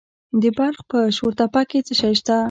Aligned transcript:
د 0.41 0.43
بلخ 0.57 0.79
په 0.91 0.99
شورتپه 1.17 1.61
کې 1.69 1.79
څه 1.87 1.93
شی 1.99 2.13
شته؟ 2.19 2.37